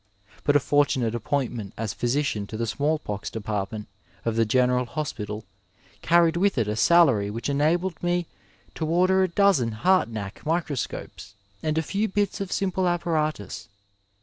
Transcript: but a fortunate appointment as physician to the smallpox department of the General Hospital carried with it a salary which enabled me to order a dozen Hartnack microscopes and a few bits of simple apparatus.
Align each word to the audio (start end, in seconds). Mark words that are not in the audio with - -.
but 0.43 0.55
a 0.55 0.59
fortunate 0.59 1.13
appointment 1.13 1.73
as 1.77 1.93
physician 1.93 2.47
to 2.47 2.57
the 2.57 2.65
smallpox 2.65 3.29
department 3.29 3.87
of 4.25 4.35
the 4.35 4.45
General 4.47 4.87
Hospital 4.87 5.45
carried 6.01 6.35
with 6.35 6.57
it 6.57 6.67
a 6.67 6.75
salary 6.75 7.29
which 7.29 7.49
enabled 7.49 8.01
me 8.01 8.25
to 8.73 8.87
order 8.87 9.21
a 9.21 9.27
dozen 9.27 9.73
Hartnack 9.73 10.43
microscopes 10.43 11.35
and 11.61 11.77
a 11.77 11.83
few 11.83 12.07
bits 12.07 12.41
of 12.41 12.51
simple 12.51 12.87
apparatus. 12.87 13.69